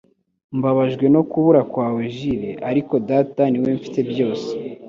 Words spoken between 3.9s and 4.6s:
byose.